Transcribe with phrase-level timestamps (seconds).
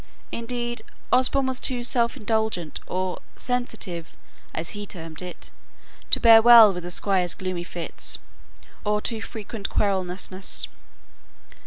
[0.31, 0.81] Indeed,
[1.11, 4.17] Osborne was too self indulgent or "sensitive,"
[4.51, 5.51] as he termed it,
[6.09, 8.17] to bear well with the Squire's gloomy fits,
[8.83, 10.67] or too frequent querulousness.